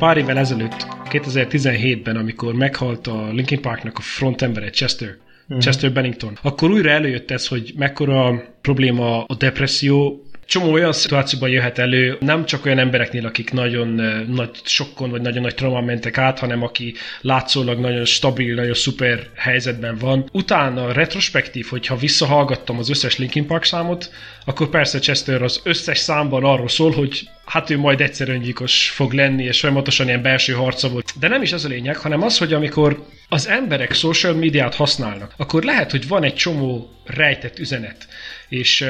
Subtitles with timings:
[0.00, 5.16] pár évvel ezelőtt, 2017-ben, amikor meghalt a Linkin Parknak a frontembere Chester,
[5.54, 5.58] mm.
[5.58, 11.78] Chester Bennington, akkor újra előjött ez, hogy mekkora probléma a depresszió, csomó olyan szituációban jöhet
[11.78, 13.88] elő, nem csak olyan embereknél, akik nagyon
[14.28, 19.26] nagy sokkon vagy nagyon nagy trauma mentek át, hanem aki látszólag nagyon stabil, nagyon szuper
[19.36, 20.28] helyzetben van.
[20.32, 24.10] Utána retrospektív, hogyha visszahallgattam az összes Linkin Park számot,
[24.44, 29.12] akkor persze Chester az összes számban arról szól, hogy hát ő majd egyszer öngyilkos fog
[29.12, 31.12] lenni, és folyamatosan ilyen belső harca volt.
[31.18, 35.34] De nem is ez a lényeg, hanem az, hogy amikor az emberek social médiát használnak,
[35.36, 38.06] akkor lehet, hogy van egy csomó rejtett üzenet.
[38.48, 38.84] És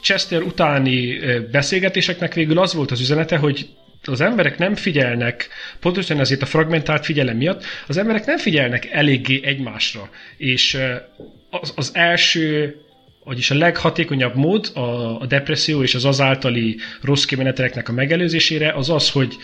[0.00, 1.18] Chester utáni
[1.50, 3.68] beszélgetéseknek végül az volt az üzenete, hogy
[4.04, 5.48] az emberek nem figyelnek,
[5.80, 10.10] pontosan ezért a fragmentált figyelem miatt, az emberek nem figyelnek eléggé egymásra.
[10.36, 10.78] És
[11.50, 12.76] az, az első
[13.24, 18.90] vagyis a leghatékonyabb mód a, a depresszió és az azáltali rossz kimeneteleknek a megelőzésére az
[18.90, 19.36] az, hogy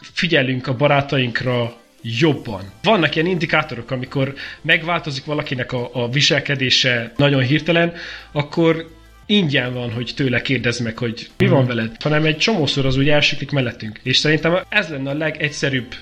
[0.00, 2.72] figyelünk a barátainkra jobban.
[2.82, 7.92] Vannak ilyen indikátorok, amikor megváltozik valakinek a, a viselkedése nagyon hirtelen,
[8.32, 8.88] akkor
[9.26, 11.68] ingyen van, hogy tőle kérdezd meg, hogy mi van mhm.
[11.68, 14.00] veled, hanem egy csomószor az úgy elsiklik mellettünk.
[14.02, 15.94] És szerintem ez lenne a legegyszerűbb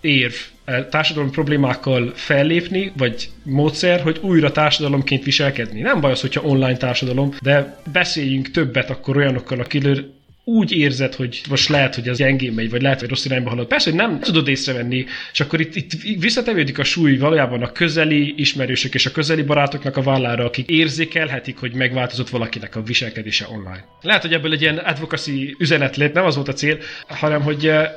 [0.00, 0.34] érv
[0.64, 5.80] e, társadalmi problémákkal fellépni, vagy módszer, hogy újra társadalomként viselkedni.
[5.80, 11.40] Nem baj az, hogyha online társadalom, de beszéljünk többet akkor olyanokkal, akiről úgy érzed, hogy
[11.48, 13.66] most lehet, hogy ez gyengén megy, vagy lehet, hogy rossz irányba halad.
[13.66, 18.34] Persze, hogy nem tudod észrevenni, és akkor itt, itt visszatevődik a súly valójában a közeli
[18.36, 23.84] ismerősök és a közeli barátoknak a vállára, akik érzékelhetik, hogy megváltozott valakinek a viselkedése online.
[24.00, 27.66] Lehet, hogy ebből egy ilyen advocacy üzenet lett, nem az volt a cél, hanem hogy
[27.66, 27.90] eh,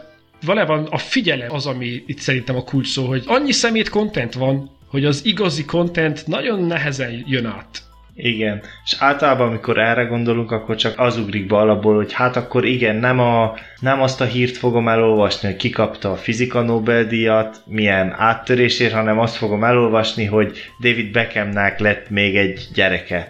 [0.46, 4.72] valójában a figyelem az, ami itt szerintem a kulcs szó, hogy annyi szemét content van,
[4.88, 7.82] hogy az igazi content nagyon nehezen jön át.
[8.16, 12.66] Igen, és általában amikor erre gondolunk, akkor csak az ugrik be alapból, hogy hát akkor
[12.66, 18.14] igen, nem, a, nem azt a hírt fogom elolvasni, hogy kikapta a fizika Nobel-díjat, milyen
[18.18, 23.28] áttörésért, hanem azt fogom elolvasni, hogy David Beckhamnek lett még egy gyereke.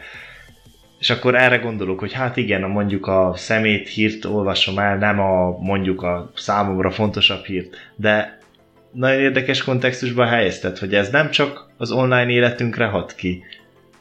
[1.04, 5.20] És akkor erre gondolok, hogy hát igen, a mondjuk a szemét hírt olvasom el, nem
[5.20, 8.38] a mondjuk a számomra fontosabb hírt, de
[8.92, 13.44] nagyon érdekes kontextusban helyezted, hogy ez nem csak az online életünkre hat ki,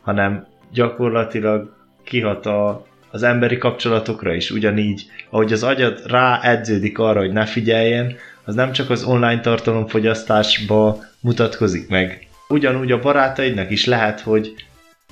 [0.03, 7.21] hanem gyakorlatilag kihat a, az emberi kapcsolatokra is, ugyanígy, ahogy az agyad rá edződik arra,
[7.21, 12.27] hogy ne figyeljen, az nem csak az online tartalomfogyasztásba mutatkozik meg.
[12.49, 14.55] Ugyanúgy a barátaidnak is lehet, hogy,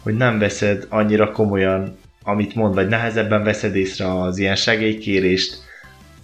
[0.03, 5.69] hogy nem veszed annyira komolyan, amit mond, vagy nehezebben veszed észre az ilyen segélykérést,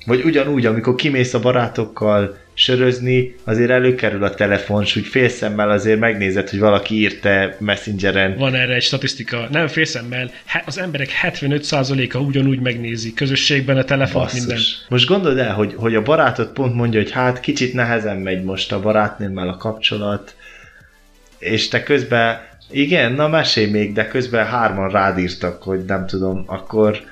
[0.06, 5.98] vagy ugyanúgy, amikor kimész a barátokkal sörözni, azért előkerül a telefon, és úgy félszemmel azért
[5.98, 8.36] megnézed, hogy valaki írte messengeren.
[8.36, 10.30] Van erre egy statisztika, nem félszemmel,
[10.66, 14.58] az emberek 75%-a ugyanúgy megnézi közösségben a telefon minden.
[14.88, 18.72] Most gondold el, hogy, hogy a barátod pont mondja, hogy hát kicsit nehezen megy most
[18.72, 20.34] a barátnőmmel a kapcsolat,
[21.38, 22.40] és te közben,
[22.70, 27.04] igen, na mesélj még, de közben hárman rád írtak, hogy nem tudom, akkor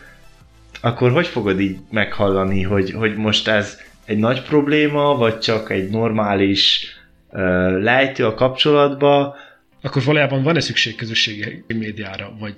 [0.81, 5.91] akkor hogy fogod így meghallani, hogy, hogy most ez egy nagy probléma, vagy csak egy
[5.91, 6.87] normális
[7.31, 7.41] uh,
[7.83, 9.37] lejtő a kapcsolatba?
[9.83, 12.55] Akkor valójában van-e szükség közösségi médiára, vagy,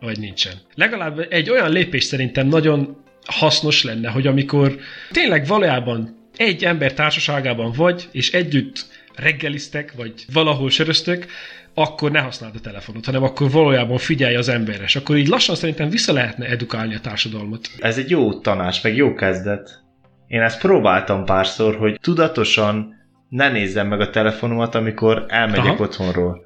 [0.00, 0.52] vagy nincsen?
[0.74, 2.96] Legalább egy olyan lépés szerintem nagyon
[3.26, 4.76] hasznos lenne, hogy amikor
[5.10, 11.26] tényleg valójában egy ember társaságában vagy, és együtt reggeliztek, vagy valahol söröztök,
[11.74, 15.54] akkor ne használd a telefonot, hanem akkor valójában figyelj az emberre, és akkor így lassan
[15.54, 17.68] szerintem vissza lehetne edukálni a társadalmat.
[17.78, 19.84] Ez egy jó tanács, meg jó kezdet.
[20.26, 22.94] Én ezt próbáltam párszor, hogy tudatosan
[23.28, 25.82] ne nézzem meg a telefonomat, amikor elmegyek Aha.
[25.82, 26.44] otthonról.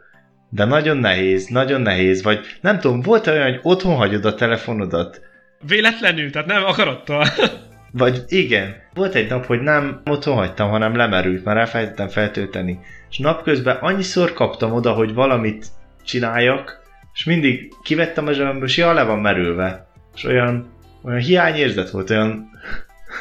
[0.49, 4.35] De nagyon nehéz, nagyon nehéz, vagy nem tudom, volt -e olyan, hogy otthon hagyod a
[4.35, 5.21] telefonodat?
[5.67, 7.27] Véletlenül, tehát nem akarattal.
[7.93, 12.79] Vagy igen, volt egy nap, hogy nem otthon hagytam, hanem lemerült, már elfelejtettem feltölteni.
[13.11, 15.67] És napközben annyiszor kaptam oda, hogy valamit
[16.05, 16.81] csináljak,
[17.15, 19.87] és mindig kivettem a zsebemből, és ja, le van merülve.
[20.15, 22.49] És olyan, olyan hiányérzet volt, olyan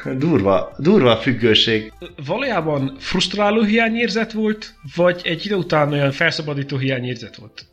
[0.18, 1.94] durva, durva a függőség.
[2.26, 7.66] Valójában frusztráló hiányérzet volt, vagy egy idő után olyan felszabadító hiányérzet volt?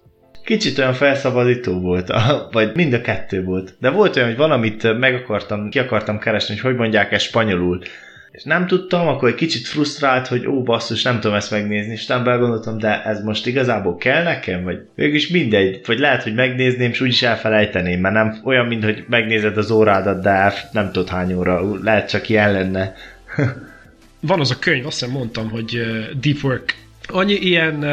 [0.47, 2.13] Kicsit olyan felszabadító volt,
[2.53, 3.75] vagy mind a kettő volt.
[3.81, 7.83] De volt olyan, hogy valamit meg akartam, ki akartam keresni, hogy hogy mondják ezt spanyolul.
[8.31, 12.07] És nem tudtam, akkor egy kicsit frusztrált, hogy ó, basszus, nem tudom ezt megnézni, és
[12.07, 16.91] nem belgondoltam, de ez most igazából kell nekem, vagy mégis mindegy, vagy lehet, hogy megnézném,
[16.91, 21.33] és úgyis elfelejteném, mert nem olyan, mint hogy megnézed az órádat, de nem tudod hány
[21.33, 22.95] óra, lehet csak ilyen lenne.
[24.21, 25.81] Van az a könyv, azt hiszem mondtam, hogy
[26.21, 26.75] Deep Work.
[27.07, 27.85] Annyi ilyen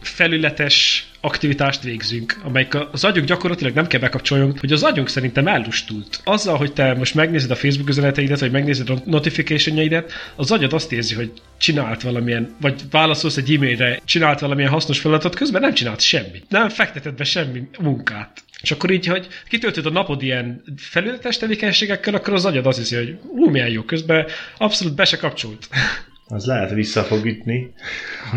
[0.00, 6.20] felületes aktivitást végzünk, amelyik az agyunk gyakorlatilag nem kell bekapcsoljon, hogy az agyunk szerintem ellustult.
[6.24, 10.04] Azzal, hogy te most megnézed a Facebook üzeneteidet, vagy megnézed a notification
[10.36, 15.34] az agyad azt érzi, hogy csinált valamilyen, vagy válaszolsz egy e-mailre, csinált valamilyen hasznos feladatot,
[15.34, 16.44] közben nem csinált semmit.
[16.48, 18.44] Nem fekteted be semmi munkát.
[18.62, 22.96] És akkor így, hogy kitöltöd a napod ilyen felületes tevékenységekkel, akkor az agyad azt hiszi,
[22.96, 24.26] hogy ú, milyen jó, közben
[24.58, 25.68] abszolút be se kapcsolt.
[26.28, 27.72] Az lehet vissza fog ütni.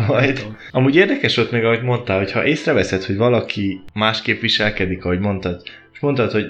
[0.08, 0.46] Majd.
[0.70, 5.62] Amúgy érdekes volt még, ahogy mondtál, hogy ha észreveszed, hogy valaki másképp viselkedik, ahogy mondtad,
[5.92, 6.46] és mondtad, hogy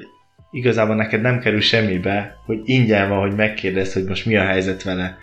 [0.50, 4.82] igazából neked nem kerül semmibe, hogy ingyen van, hogy megkérdezd, hogy most mi a helyzet
[4.82, 5.18] vele.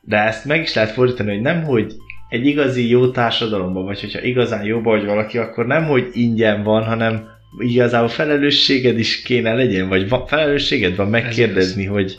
[0.00, 1.94] De ezt meg is lehet fordítani, hogy nem, hogy
[2.28, 6.84] egy igazi jó társadalomban, vagy hogyha igazán jó vagy valaki, akkor nem, hogy ingyen van,
[6.84, 7.28] hanem
[7.58, 12.16] igazából felelősséged is kéne legyen, vagy va- felelősséged van megkérdezni, hogy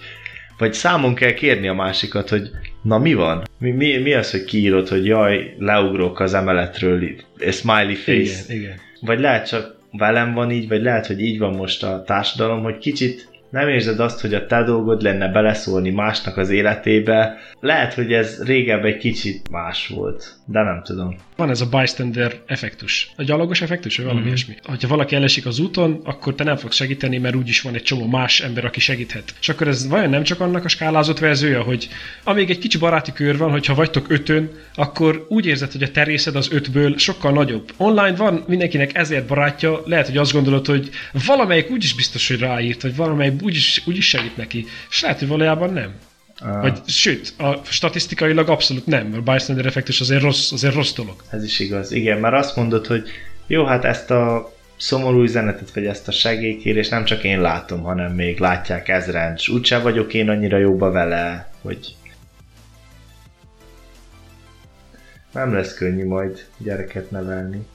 [0.58, 2.50] vagy számon kell kérni a másikat, hogy
[2.82, 3.44] na mi van?
[3.58, 7.10] Mi, mi, mi az, hogy kiírod, hogy jaj, leugrok az emeletről,
[7.52, 8.54] smiley face.
[8.54, 8.80] Igen, igen.
[9.02, 12.78] Vagy lehet csak velem van így, vagy lehet, hogy így van most a társadalom, hogy
[12.78, 17.38] kicsit nem érzed azt, hogy a te dolgod lenne beleszólni másnak az életébe.
[17.60, 21.16] Lehet, hogy ez régebb egy kicsit más volt, de nem tudom.
[21.36, 24.34] Van ez a bystander effektus, a gyalogos effektus, vagy valami mm-hmm.
[24.34, 24.56] ilyesmi.
[24.64, 28.06] Ha valaki elesik az úton, akkor te nem fogsz segíteni, mert úgyis van egy csomó
[28.08, 29.34] más ember, aki segíthet.
[29.40, 31.88] És akkor ez vajon nem csak annak a skálázott verziója, hogy
[32.24, 36.36] amíg egy kicsi baráti kör van, hogyha vagytok ötön, akkor úgy érzed, hogy a terészed
[36.36, 37.72] az ötből sokkal nagyobb.
[37.78, 40.90] Online van mindenkinek ezért barátja, lehet, hogy azt gondolod, hogy
[41.28, 44.66] valamelyik úgyis biztos, hogy ráírt, vagy valamelyik úgyis, úgyis segít neki.
[44.90, 45.94] És lehet, hogy valójában nem.
[46.42, 51.24] Uh, Vagy, sőt, a statisztikailag abszolút nem, mert bystander effektus azért rossz, azért rossz dolog.
[51.30, 51.92] Ez is igaz.
[51.92, 53.10] Igen, mert azt mondod, hogy
[53.48, 58.14] jó, hát ezt a szomorú üzenetet, vagy ezt a segélykérést nem csak én látom, hanem
[58.14, 61.96] még látják ezren, és úgyse vagyok én annyira jóba vele, hogy
[65.34, 67.66] nem lesz könnyű majd gyereket nevelni.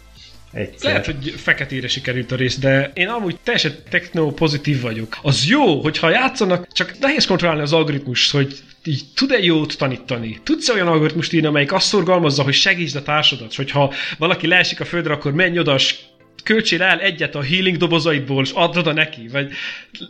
[0.57, 0.91] Egyszer.
[0.91, 5.17] Lehet, hogy feketére sikerült a rész, de én amúgy teljesen techno pozitív vagyok.
[5.23, 10.39] Az jó, hogyha játszanak, csak nehéz kontrollálni az algoritmus, hogy így tud-e jót tanítani?
[10.43, 14.85] Tudsz olyan algoritmust írni, amelyik azt szorgalmazza, hogy segítsd a társadat, hogyha valaki leesik a
[14.85, 15.79] földre, akkor menj oda,
[16.45, 19.53] költsél el egyet a healing dobozaidból, és add oda neki, vagy...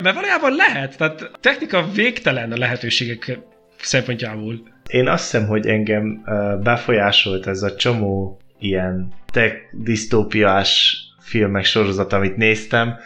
[0.03, 3.39] Mert valójában lehet, tehát technika végtelen a lehetőségek
[3.81, 4.63] szempontjából.
[4.87, 6.25] Én azt hiszem, hogy engem
[6.63, 12.97] befolyásolt ez a csomó ilyen tech disztópiás filmek sorozat, amit néztem,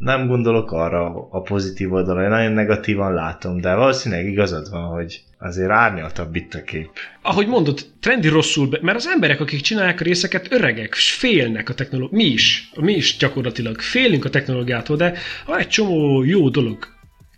[0.00, 5.22] nem gondolok arra a pozitív oldalra, én nagyon negatívan látom, de valószínűleg igazad van, hogy
[5.38, 6.90] azért árnyaltabb itt a kép.
[7.22, 11.74] Ahogy mondod, trendi rosszul, be, mert az emberek, akik csinálják a részeket, öregek, félnek a
[11.74, 12.16] technológia.
[12.16, 16.86] Mi is, mi is gyakorlatilag félünk a technológiától, de van egy csomó jó dolog.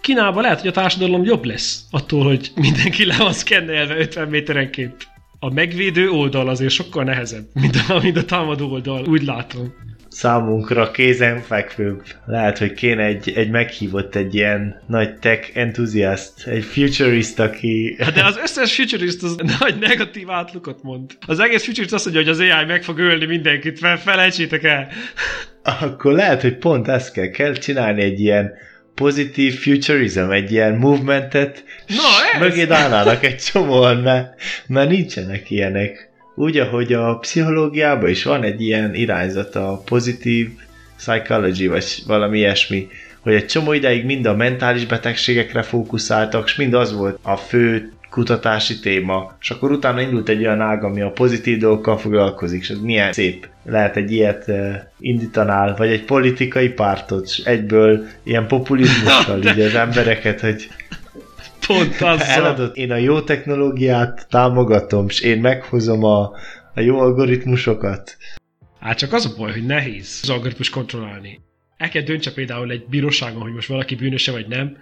[0.01, 5.12] Kínában lehet, hogy a társadalom jobb lesz attól, hogy mindenki le van szkennelve 50 méterenként
[5.45, 9.75] a megvédő oldal azért sokkal nehezebb, mint a, mint a támadó oldal, úgy látom.
[10.09, 12.03] Számunkra kézenfekvőbb.
[12.27, 17.97] Lehet, hogy kéne egy, egy meghívott, egy ilyen nagy tech entuziast, egy futurist, aki...
[17.99, 21.11] Hát de az összes futurist az nagy negatív átlukot mond.
[21.27, 24.89] Az egész futurist azt mondja, hogy az AI meg fog ölni mindenkit, fel, felejtsétek el.
[25.63, 28.53] Akkor lehet, hogy pont ezt kell, kell csinálni egy ilyen
[28.95, 36.11] pozitív futurism, egy ilyen movementet, Na, mögé állnának egy csomóan, mert, mert nincsenek ilyenek.
[36.35, 40.49] Úgy, ahogy a pszichológiában is van egy ilyen irányzat, a pozitív
[40.97, 42.89] psychology, vagy valami ilyesmi,
[43.21, 47.93] hogy egy csomó ideig mind a mentális betegségekre fókuszáltak, és mind az volt a fő
[48.11, 52.71] kutatási téma, és akkor utána indult egy olyan ág, ami a pozitív dolgokkal foglalkozik, és
[52.71, 53.49] ez milyen szép.
[53.65, 54.51] Lehet egy ilyet
[54.99, 60.69] indítanál, vagy egy politikai pártot, és egyből ilyen populizmussal így az embereket, hogy
[61.67, 62.21] Pont az.
[62.21, 62.77] Eladott.
[62.77, 66.21] Én a jó technológiát támogatom, és én meghozom a,
[66.75, 68.17] a jó algoritmusokat.
[68.81, 71.41] Hát csak az a baj, hogy nehéz az algoritmus kontrollálni.
[71.77, 74.77] El kell döntse például egy bíróságon, hogy most valaki bűnöse vagy nem,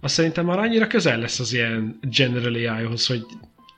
[0.00, 3.22] azt szerintem már annyira közel lesz az ilyen general AI-hoz, hogy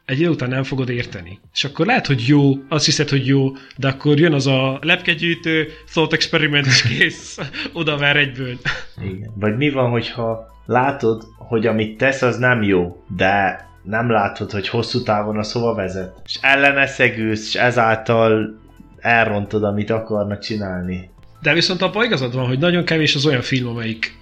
[0.07, 1.41] egy idő után nem fogod érteni.
[1.53, 5.69] És akkor lehet, hogy jó, azt hiszed, hogy jó, de akkor jön az a lepkegyűjtő
[5.93, 7.39] thought experiment, és kész,
[7.73, 8.59] oda ver egyből.
[9.03, 9.31] Igen.
[9.35, 14.69] Vagy mi van, hogyha látod, hogy amit tesz, az nem jó, de nem látod, hogy
[14.69, 16.21] hosszú távon az hova vezet.
[16.25, 18.59] És ellene szegülsz, és ezáltal
[18.99, 21.11] elrontod, amit akarnak csinálni.
[21.43, 24.19] De viszont abban igazad van, hogy nagyon kevés az olyan film, amelyik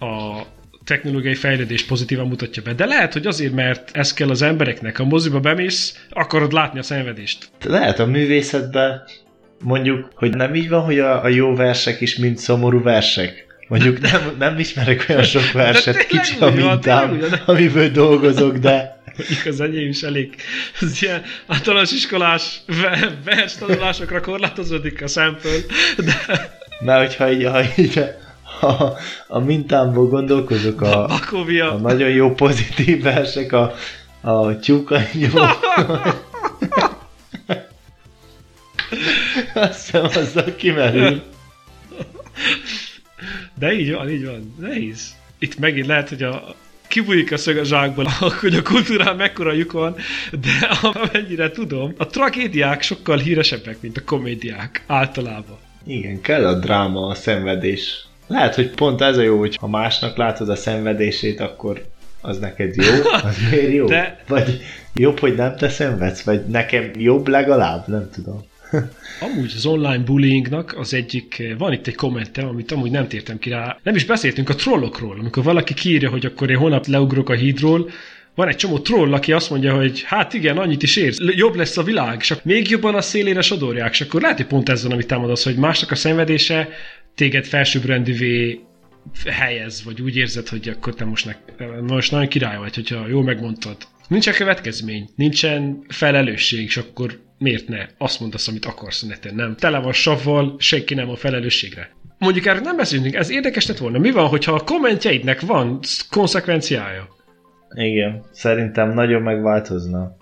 [0.00, 0.42] a
[0.88, 2.72] technológiai fejlődés pozitívan mutatja be.
[2.72, 4.98] De lehet, hogy azért, mert ez kell az embereknek.
[4.98, 7.50] A moziba bemész, akarod látni a szenvedést.
[7.64, 9.02] Lehet a művészetben
[9.62, 13.46] mondjuk, hogy nem így van, hogy a, a jó versek is mind szomorú versek.
[13.68, 19.60] Mondjuk nem, nem ismerek olyan sok verset, kicsi a mintám, amiből dolgozok, de Mondjuk az
[19.60, 20.34] enyém is elég,
[20.80, 22.60] az ilyen általános iskolás
[23.24, 25.50] vers tanulásokra korlátozódik a sample,
[25.96, 26.14] de...
[26.80, 28.04] Mert hogyha így, ha így
[28.60, 28.96] a,
[29.26, 31.20] a mintámból gondolkozok, a, a,
[31.70, 33.74] a nagyon jó pozitív versek, a,
[34.20, 35.28] a tyúkanyó.
[39.54, 41.22] Azt hiszem, azzal kimerül.
[43.54, 44.54] De így van, így van.
[44.60, 45.16] Nehéz.
[45.38, 46.54] Itt megint lehet, hogy a,
[46.88, 48.06] kibújik a szög a zsákból,
[48.40, 49.94] hogy a kultúrán mekkora lyuk van,
[50.30, 55.58] de amennyire tudom, a tragédiák sokkal híresebbek, mint a komédiák általában.
[55.86, 58.07] Igen, kell a dráma, a szenvedés.
[58.28, 61.84] Lehet, hogy pont ez a jó, hogy ha másnak látod a szenvedését, akkor
[62.20, 63.86] az neked jó, az miért jó?
[63.86, 64.20] De...
[64.28, 64.60] Vagy
[64.94, 68.44] jobb, hogy nem te szenvedsz, vagy nekem jobb legalább, nem tudom.
[69.20, 73.50] Amúgy az online bullyingnak az egyik, van itt egy kommentem, amit amúgy nem tértem ki
[73.50, 73.78] rá.
[73.82, 77.90] Nem is beszéltünk a trollokról, amikor valaki kiírja, hogy akkor én holnap leugrok a hídról,
[78.38, 81.76] van egy csomó troll, aki azt mondja, hogy hát igen, annyit is érsz, jobb lesz
[81.76, 84.92] a világ, és még jobban a szélére sodorják, és akkor lehet, hogy pont ez van,
[84.92, 86.68] amit támadasz, hogy másnak a szenvedése
[87.14, 88.60] téged felsőbbrendűvé
[89.26, 93.22] helyez, vagy úgy érzed, hogy akkor te most, ne, most nagyon király vagy, hogyha jól
[93.22, 93.76] megmondtad.
[94.08, 97.86] Nincsen következmény, nincsen felelősség, és akkor miért ne?
[97.98, 99.56] Azt mondasz, amit akarsz neten, nem?
[99.56, 101.90] Tele van savval, senki nem a felelősségre.
[102.18, 103.98] Mondjuk erről nem beszélünk, ez érdekes lett volna.
[103.98, 105.80] Mi van, hogyha a kommentjeidnek van
[106.10, 107.16] konsekvenciája?
[107.74, 110.16] Igen, szerintem nagyon megváltozna.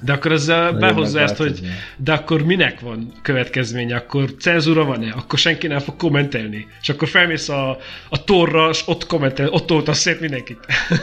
[0.00, 1.60] De akkor ezzel behozza ezt, hogy
[1.96, 3.96] de akkor minek van következménye?
[3.96, 5.12] Akkor cenzúra van-e?
[5.16, 6.66] Akkor senki nem fog kommentelni.
[6.80, 7.78] És akkor felmész a,
[8.10, 10.58] a torra, és ott kommentel, ott toltasz szét mindenkit.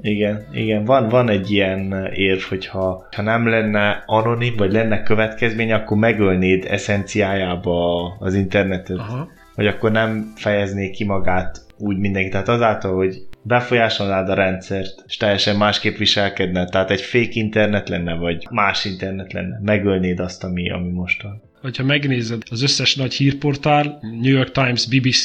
[0.00, 5.72] Igen, igen, van, van egy ilyen érv, hogyha ha nem lenne anonim, vagy lenne következmény,
[5.72, 8.98] akkor megölnéd eszenciájába az internetet.
[8.98, 9.28] Aha.
[9.54, 12.28] Vagy akkor nem fejezné ki magát úgy mindenki.
[12.28, 18.14] Tehát azáltal, hogy befolyásolnád a rendszert, és teljesen másképp viselkedne, tehát egy fake internet lenne,
[18.14, 21.42] vagy más internet lenne, megölnéd azt, ami, ami most van.
[21.60, 25.24] Hogyha megnézed az összes nagy hírportál, New York Times, BBC,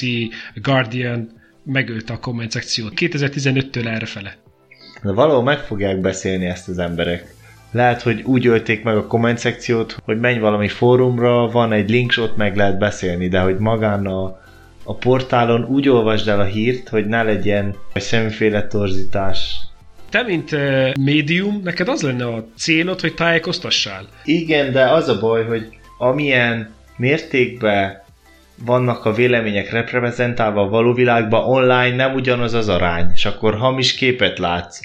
[0.55, 1.29] Guardian,
[1.63, 2.93] megölte a komment szekciót.
[2.95, 4.35] 2015-től errefele.
[5.03, 7.35] De valahol meg fogják beszélni ezt az emberek.
[7.71, 12.13] Lehet, hogy úgy ölték meg a komment szekciót, hogy menj valami fórumra, van egy link,
[12.17, 14.39] ott meg lehet beszélni, de hogy magán a,
[14.89, 19.55] a portálon úgy olvasd el a hírt, hogy ne legyen semmiféle torzítás.
[20.09, 24.07] Te, mint uh, médium, neked az lenne a célod, hogy tájékoztassál?
[24.23, 25.67] Igen, de az a baj, hogy
[25.97, 28.01] amilyen mértékben
[28.65, 33.95] vannak a vélemények reprezentálva a való világban, online nem ugyanaz az arány, és akkor hamis
[33.95, 34.79] képet látsz.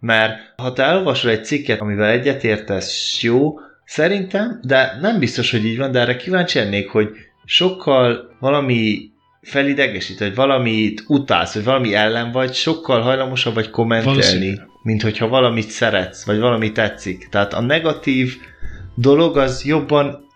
[0.00, 3.54] Mert ha te elolvasol egy cikket, amivel egyetértesz, jó,
[3.84, 7.08] szerintem, de nem biztos, hogy így van, de erre kíváncsi lennék, hogy
[7.44, 9.09] sokkal valami
[9.42, 15.70] felidegesít, vagy valamit utálsz, vagy valami ellen vagy, sokkal hajlamosabb vagy kommentelni, mint hogyha valamit
[15.70, 17.28] szeretsz, vagy valami tetszik.
[17.30, 18.36] Tehát a negatív
[18.94, 20.28] dolog az jobban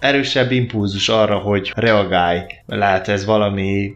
[0.00, 2.40] erősebb impulzus arra, hogy reagálj.
[2.66, 3.94] Lehet ez valami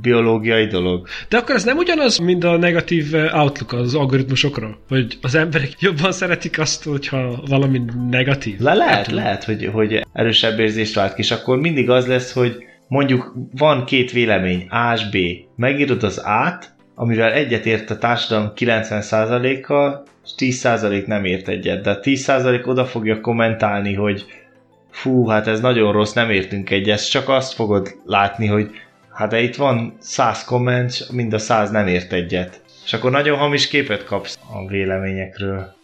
[0.00, 1.06] biológiai dolog.
[1.28, 4.78] De akkor ez nem ugyanaz, mint a negatív outlook az algoritmusokra?
[4.88, 8.60] Hogy az emberek jobban szeretik azt, hogyha valami negatív?
[8.60, 12.32] Le lehet, hát, lehet, hogy, hogy erősebb érzést vált ki, és akkor mindig az lesz,
[12.32, 12.56] hogy
[12.92, 15.16] mondjuk van két vélemény, A és B.
[15.56, 20.30] Megírod az A-t, amivel egyetért a társadalom 90%-a, és
[20.62, 24.24] 10% nem ért egyet, de a 10% oda fogja kommentálni, hogy
[24.90, 28.70] fú, hát ez nagyon rossz, nem értünk egyet, csak azt fogod látni, hogy
[29.12, 32.62] hát de itt van 100 komment, mind a 100 nem ért egyet.
[32.84, 35.74] És akkor nagyon hamis képet kapsz a véleményekről.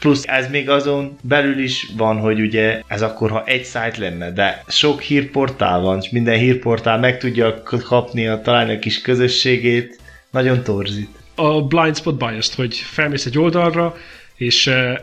[0.00, 4.32] Plusz ez még azon belül is van, hogy ugye ez akkor, ha egy szájt lenne,
[4.32, 9.98] de sok hírportál van, és minden hírportál meg tudja kapni a találni a kis közösségét,
[10.30, 11.08] nagyon torzít.
[11.34, 13.96] A blind spot bias hogy felmész egy oldalra,
[14.36, 14.96] és eh,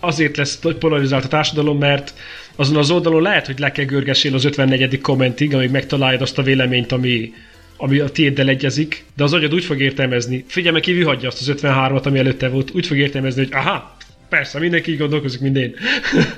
[0.00, 2.14] azért lesz polarizált a társadalom, mert
[2.56, 5.00] azon az oldalon lehet, hogy le kell görgessél az 54.
[5.00, 7.32] kommentig, amíg megtaláld azt a véleményt, ami,
[7.76, 11.54] ami a tiéddel egyezik, de az agyad úgy fog értelmezni, figyelme kívül hagyja azt az
[11.62, 13.93] 53-at, ami előtte volt, úgy fog értelmezni, hogy aha,
[14.34, 15.74] persze, mindenki így gondolkozik, mint én.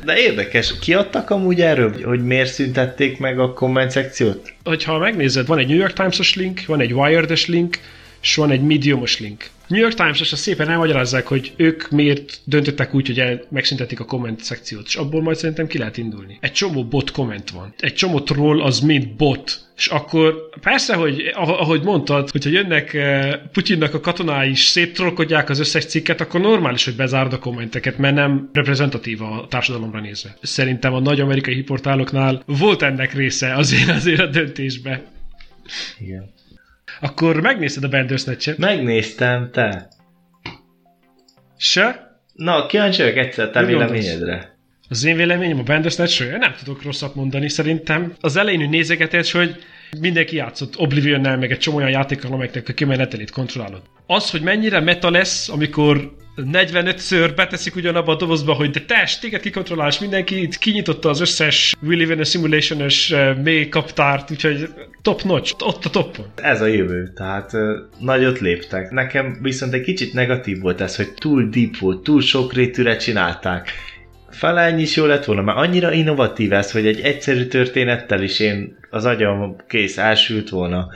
[0.04, 4.52] De érdekes, kiadtak amúgy erről, hogy miért szüntették meg a komment szekciót?
[4.64, 7.78] Hogyha megnézed, van egy New York Times-os link, van egy Wired-es link,
[8.26, 9.50] és van egy Medium-os link.
[9.66, 14.40] New York Times-os szépen elmagyarázzák, hogy ők miért döntöttek úgy, hogy el, megszüntetik a komment
[14.40, 16.38] szekciót, és abból majd szerintem ki lehet indulni.
[16.40, 17.74] Egy csomó bot komment van.
[17.78, 19.60] Egy csomó troll az mind bot.
[19.76, 25.58] És akkor persze, hogy ahogy mondtad, hogyha jönnek eh, Putyinnak a katonái is széttrollkodják az
[25.58, 30.36] összes cikket, akkor normális, hogy bezárd a kommenteket, mert nem reprezentatív a társadalomra nézve.
[30.42, 35.02] Szerintem a nagy amerikai hiportáloknál volt ennek része azért, azért a döntésbe.
[35.98, 36.34] Igen.
[37.00, 38.58] Akkor megnézted a Bandersnatch-et?
[38.58, 39.88] Megnéztem, te.
[41.56, 42.18] Se?
[42.32, 44.56] Na, kíváncsi vagyok egyszer te véleményedre.
[44.88, 48.14] Az én véleményem a Bandersnatch-ről, nem tudok rosszat mondani szerintem.
[48.20, 49.56] Az elején nézegetés, hogy
[50.00, 53.82] mindenki játszott oblivion meg egy csomó olyan játékkal, amelyeknek a kimenetelét kontrollálod.
[54.06, 59.40] Az, hogy mennyire meta lesz, amikor 45-ször beteszik ugyanabba a dobozba, hogy de test, téged
[59.40, 64.68] kikontrollálás, mindenki itt kinyitotta az összes We Live in a Simulation-ös uh, mély kaptárt, úgyhogy
[65.02, 66.26] top notch, ott a toppon.
[66.34, 67.60] Ez a jövő, tehát uh,
[67.98, 68.90] nagyot léptek.
[68.90, 73.70] Nekem viszont egy kicsit negatív volt ez, hogy túl deep volt, túl sok rétűre csinálták.
[74.30, 78.40] Fele ennyi is jó lett volna, mert annyira innovatív ez, hogy egy egyszerű történettel is
[78.40, 80.88] én az agyam kész, elsült volna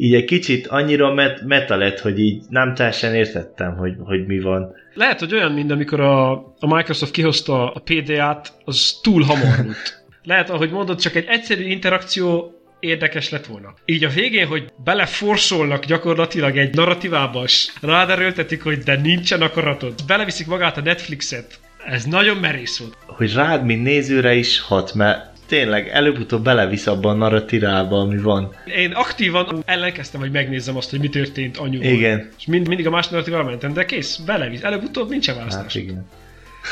[0.00, 4.40] így egy kicsit annyira met- meta lett, hogy így nem teljesen értettem, hogy, hogy mi
[4.40, 4.72] van.
[4.94, 10.04] Lehet, hogy olyan, mint amikor a, a Microsoft kihozta a PDA-t, az túl hamar volt.
[10.22, 13.74] Lehet, ahogy mondod, csak egy egyszerű interakció érdekes lett volna.
[13.84, 19.94] Így a végén, hogy beleforszolnak gyakorlatilag egy narratívába, és ráderőltetik, hogy de nincsen akaratod.
[20.06, 21.58] Beleviszik magát a Netflixet.
[21.86, 22.96] Ez nagyon merész volt.
[23.06, 28.54] Hogy rád, mint nézőre is hat, mert tényleg előbb-utóbb belevisz abban a narratívába, ami van.
[28.76, 31.90] Én aktívan ellenkeztem, hogy megnézzem azt, hogy mi történt anyuval.
[31.90, 32.28] Igen.
[32.38, 34.62] És mind, mindig a más narratívába mentem, de kész, belevisz.
[34.62, 35.74] Előbb-utóbb nincsen választás.
[35.74, 36.06] Hát igen.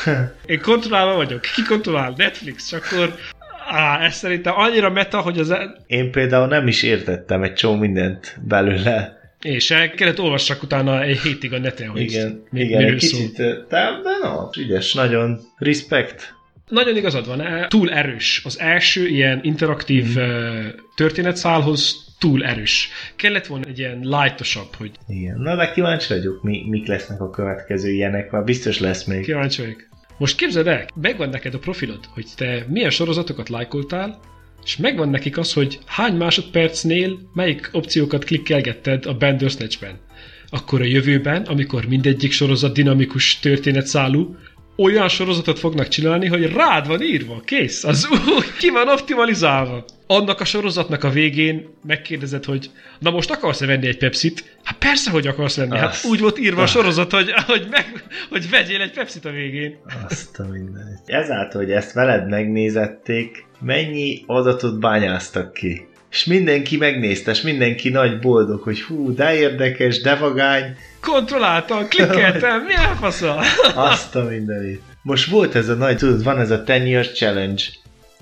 [0.53, 1.41] Én kontrollálva vagyok.
[1.41, 2.13] Ki kontrollál?
[2.17, 2.67] Netflix.
[2.69, 3.15] Csak akkor
[3.71, 5.53] Á, ez szerintem annyira meta, hogy az...
[5.87, 9.19] Én például nem is értettem egy csomó mindent belőle.
[9.41, 13.65] És el kellett olvassak utána egy hétig a neten, hogy igen, igen, egy kicsit, de,
[13.67, 16.37] de no, ügyes, nagyon respect
[16.69, 18.41] nagyon igazad van, túl erős.
[18.45, 20.67] Az első ilyen interaktív mm.
[20.95, 22.89] történetszálhoz túl erős.
[23.15, 24.91] Kellett volna egy ilyen lightosabb, hogy...
[25.07, 29.23] Igen, na de kíváncsi vagyok, mi, mik lesznek a következő ilyenek, már biztos lesz még.
[29.23, 29.87] Kíváncsi vagyok.
[30.17, 34.19] Most képzeld el, megvan neked a profilod, hogy te milyen sorozatokat lájkoltál,
[34.63, 39.99] és megvan nekik az, hogy hány másodpercnél melyik opciókat klikkelgetted a Bandersnatch-ben.
[40.49, 44.35] Akkor a jövőben, amikor mindegyik sorozat dinamikus történetszálú,
[44.81, 48.07] olyan sorozatot fognak csinálni, hogy rád van írva, kész, az
[48.37, 49.85] úgy ki van optimalizálva.
[50.07, 54.57] Annak a sorozatnak a végén megkérdezed, hogy na most akarsz-e venni egy Pepsit?
[54.63, 55.77] Hát persze, hogy akarsz venni.
[55.77, 59.31] Hát Azt úgy volt írva a sorozat, hogy, hogy, meg, hogy vegyél egy Pepsit a
[59.31, 59.77] végén.
[60.09, 60.99] Azt a mindenit.
[61.05, 65.87] Ezáltal, hogy ezt veled megnézették, mennyi adatot bányáztak ki?
[66.11, 70.75] És mindenki megnézte, és mindenki nagy boldog, hogy hú, de érdekes, de vagány.
[71.01, 73.39] Kontrolláltam, klikkeltem, mi elfasza?
[73.91, 74.81] Azt a mindenit.
[75.01, 77.63] Most volt ez a nagy, tudod, van ez a 10 years challenge,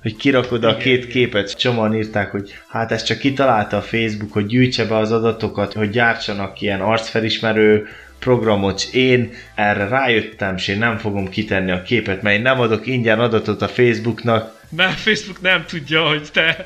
[0.02, 4.46] hogy kirakod a két képet, csomóan írták, hogy hát ezt csak kitalálta a Facebook, hogy
[4.46, 7.88] gyűjtse be az adatokat, hogy gyártsanak ilyen arcfelismerő
[8.20, 12.60] programot, és én erre rájöttem, és én nem fogom kitenni a képet, mert én nem
[12.60, 16.64] adok ingyen adatot a Facebooknak, mert Facebook nem tudja, hogy te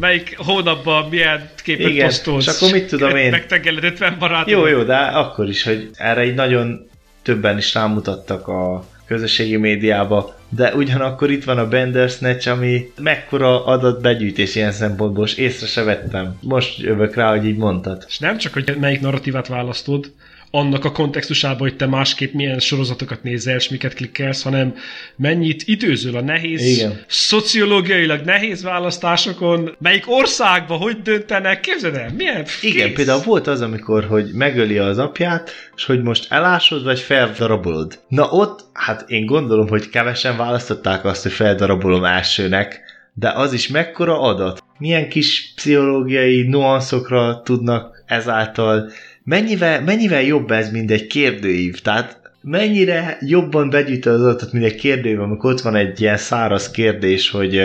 [0.00, 2.46] melyik hónapban milyen képet Igen, posztolsz.
[2.46, 3.30] és akkor mit tudom én?
[3.30, 4.50] Megtegeled 50 barátot.
[4.50, 6.88] Jó, jó, de akkor is, hogy erre egy nagyon
[7.22, 14.54] többen is rámutattak a közösségi médiába, de ugyanakkor itt van a Bandersnatch, ami mekkora adatbegyűjtés
[14.54, 16.38] ilyen szempontból, és észre se vettem.
[16.40, 18.04] Most jövök rá, hogy így mondtad.
[18.08, 20.12] És nem csak, hogy melyik narratívát választod,
[20.54, 24.74] annak a kontextusában, hogy te másképp milyen sorozatokat nézel, és miket klikkelsz, hanem
[25.16, 27.00] mennyit időzöl a nehéz, Igen.
[27.06, 32.96] szociológiailag nehéz választásokon, melyik országban hogy döntenek, képzeld el, milyen Igen, kész.
[32.96, 37.98] például volt az, amikor, hogy megöli az apját, és hogy most elásod, vagy feldarabolod.
[38.08, 42.80] Na ott, hát én gondolom, hogy kevesen választották azt, hogy feldarabolom elsőnek,
[43.14, 44.62] de az is mekkora adat.
[44.78, 48.90] Milyen kis pszichológiai nuanszokra tudnak ezáltal
[49.24, 51.80] mennyivel, mennyivel jobb ez, mint egy kérdőív?
[51.80, 56.70] Tehát mennyire jobban begyűjt az adatot, mint egy kérdőív, amikor ott van egy ilyen száraz
[56.70, 57.60] kérdés, hogy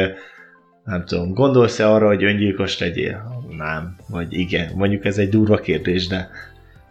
[0.84, 3.44] nem tudom, gondolsz-e arra, hogy öngyilkos legyél?
[3.58, 4.72] Nem, vagy igen.
[4.76, 6.30] Mondjuk ez egy durva kérdés, de...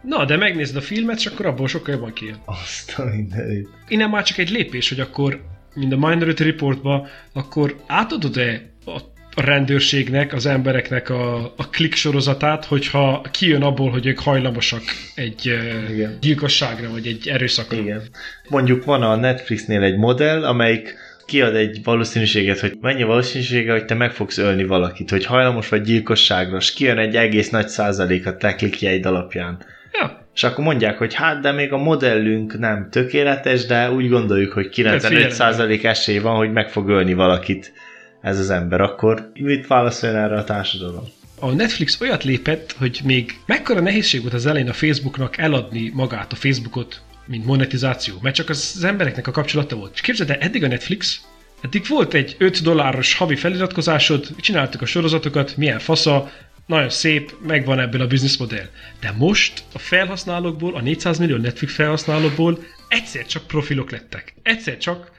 [0.01, 2.37] Na, de megnézd a filmet, és akkor abból sokkal jobban kijön.
[2.45, 3.69] Azt a mindenit.
[3.87, 5.41] Innen már csak egy lépés, hogy akkor,
[5.75, 8.99] mint a Minority Reportba, akkor átadod-e a
[9.35, 14.81] a rendőrségnek, az embereknek a, a klik sorozatát, hogyha kijön abból, hogy ők hajlamosak
[15.15, 15.45] egy
[15.89, 16.17] Igen.
[16.21, 17.77] gyilkosságra, vagy egy erőszakra.
[17.77, 18.01] Igen.
[18.49, 23.93] Mondjuk van a Netflixnél egy modell, amelyik kiad egy valószínűséget, hogy mennyi valószínűsége, hogy te
[23.93, 28.37] meg fogsz ölni valakit, hogy hajlamos vagy gyilkosságra, és kijön egy egész nagy százalék a
[28.37, 29.57] te klikjeid alapján.
[29.93, 30.27] Ja.
[30.35, 34.69] És akkor mondják, hogy hát, de még a modellünk nem tökéletes, de úgy gondoljuk, hogy
[34.75, 37.73] 95% esély van, hogy meg fog ölni valakit
[38.21, 41.03] ez az ember, akkor mit válaszoljon erre a társadalom?
[41.39, 46.31] A Netflix olyat lépett, hogy még mekkora nehézség volt az elején a Facebooknak eladni magát,
[46.31, 49.91] a Facebookot, mint monetizáció, mert csak az embereknek a kapcsolata volt.
[49.93, 51.21] És képzeld el, eddig a Netflix,
[51.61, 56.31] eddig volt egy 5 dolláros havi feliratkozásod, csináltuk a sorozatokat, milyen fasza,
[56.65, 58.07] nagyon szép, megvan ebből a
[58.39, 58.67] modell.
[58.99, 64.33] De most a felhasználókból, a 400 millió Netflix felhasználókból egyszer csak profilok lettek.
[64.41, 65.11] Egyszer csak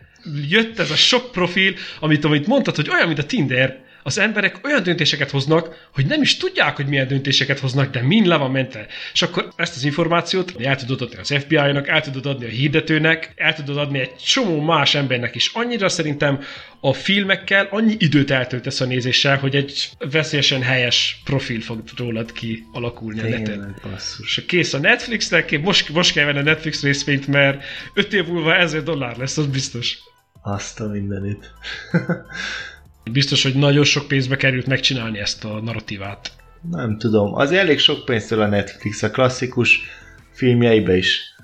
[0.49, 4.59] jött ez a sok profil, amit, amit mondtad, hogy olyan, mint a Tinder, az emberek
[4.65, 8.51] olyan döntéseket hoznak, hogy nem is tudják, hogy milyen döntéseket hoznak, de mind le van
[8.51, 8.87] mentve.
[9.13, 13.33] És akkor ezt az információt el tudod adni az FBI-nak, el tudod adni a hirdetőnek,
[13.37, 15.51] el tudod adni egy csomó más embernek is.
[15.55, 16.41] Annyira szerintem
[16.81, 22.65] a filmekkel annyi időt eltöltesz a nézéssel, hogy egy veszélyesen helyes profil fog rólad ki
[22.73, 23.77] alakulni a neten.
[24.23, 28.57] És kész a Netflixnek, most, most kell venni a Netflix részvényt, mert 5 év múlva
[28.57, 29.99] 1000 dollár lesz, az biztos.
[30.42, 31.53] Azt a mindenit.
[33.12, 36.33] Biztos, hogy nagyon sok pénzbe került megcsinálni ezt a narratívát.
[36.70, 37.35] Nem tudom.
[37.35, 39.81] Az elég sok pénztől a Netflix a klasszikus
[40.33, 41.35] filmjeibe is.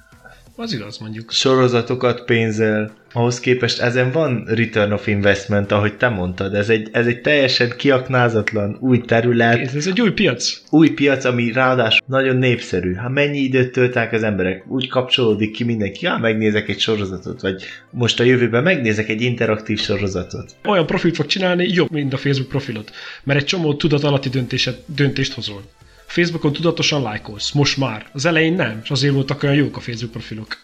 [0.58, 1.32] Az igaz, mondjuk.
[1.32, 6.54] Sorozatokat pénzel, ahhoz képest ezen van return of investment, ahogy te mondtad.
[6.54, 9.60] Ez egy, ez egy teljesen kiaknázatlan új terület.
[9.60, 10.60] Ez, ez egy új piac.
[10.70, 12.94] Új piac, ami ráadásul nagyon népszerű.
[12.94, 14.64] Hát mennyi időt töltek az emberek?
[14.68, 19.80] Úgy kapcsolódik ki mindenki, ja, megnézek egy sorozatot, vagy most a jövőben megnézek egy interaktív
[19.80, 20.56] sorozatot.
[20.64, 22.90] Olyan profilt fog csinálni, jobb, mint a Facebook profilot.
[23.24, 25.62] Mert egy csomó tudatalatti döntéset, döntést hozol.
[26.06, 28.06] Facebookon tudatosan lájkolsz, most már.
[28.12, 30.58] Az elején nem, és azért voltak olyan jók a Facebook profilok.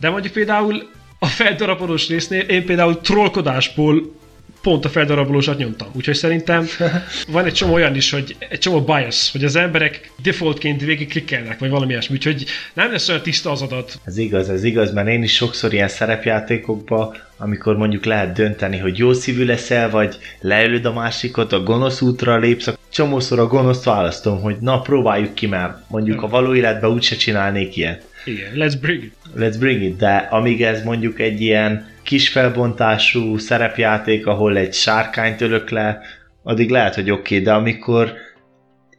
[0.00, 4.14] De mondjuk például a feldarabolós résznél én például trollkodásból
[4.62, 5.88] pont a feldarabolósat nyomtam.
[5.92, 6.66] Úgyhogy szerintem
[7.28, 11.58] van egy csomó olyan is, hogy egy csomó bias, hogy az emberek defaultként végig klikkelnek,
[11.58, 14.00] vagy valami ilyesmi, úgyhogy nem lesz olyan tiszta az adat.
[14.04, 18.98] Ez igaz, ez igaz, mert én is sokszor ilyen szerepjátékokban, amikor mondjuk lehet dönteni, hogy
[18.98, 24.40] jó szívű leszel, vagy leülöd a másikot, a gonosz útra lépsz, csomószor a gonoszt választom,
[24.40, 28.08] hogy na próbáljuk ki, mert mondjuk a való életben úgyse csinálnék ilyet.
[28.24, 29.14] Igen, let's bring it.
[29.36, 35.40] Let's bring it, de amíg ez mondjuk egy ilyen kis felbontású szerepjáték, ahol egy sárkányt
[35.40, 36.00] ölök le,
[36.42, 38.12] addig lehet, hogy oké, okay, de amikor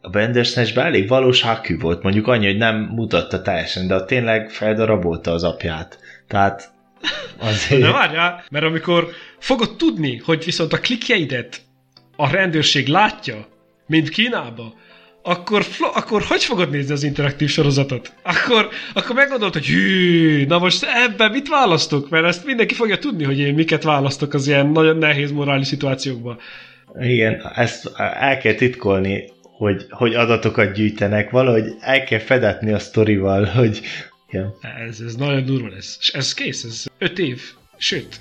[0.00, 5.32] a Bandersnatch-ben elég valós hakű volt, mondjuk annyi, hogy nem mutatta teljesen, de tényleg feldarabolta
[5.32, 5.98] az apját.
[6.28, 6.70] Tehát
[7.38, 7.80] azért...
[7.80, 9.08] De várjál, mert amikor
[9.38, 11.60] fogod tudni, hogy viszont a klikjeidet
[12.16, 13.56] a rendőrség látja,
[13.88, 14.74] mint Kínába,
[15.22, 18.12] akkor, akkor hogy fogod nézni az interaktív sorozatot?
[18.22, 22.08] Akkor, akkor meggondolod, hogy hű, na most ebben mit választok?
[22.08, 26.38] Mert ezt mindenki fogja tudni, hogy én miket választok az ilyen nagyon nehéz morális szituációkban.
[27.00, 33.44] Igen, ezt el kell titkolni, hogy, hogy adatokat gyűjtenek, valahogy el kell fedetni a sztorival,
[33.44, 33.80] hogy...
[34.30, 34.56] Ja.
[34.88, 35.96] Ez, ez nagyon durva lesz.
[36.00, 37.40] És ez kész, ez öt év.
[37.76, 38.18] Sőt,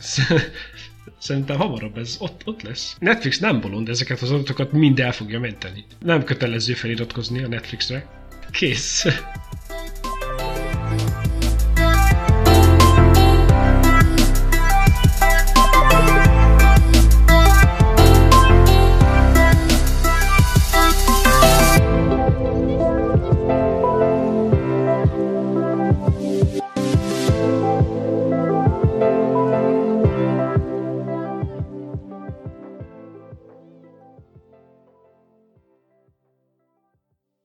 [1.19, 2.95] Szerintem hamarabb ez ott, ott lesz.
[2.99, 5.85] Netflix nem bolond, ezeket az adatokat mind el fogja menteni.
[5.99, 8.07] Nem kötelező feliratkozni a Netflixre.
[8.51, 9.05] Kész.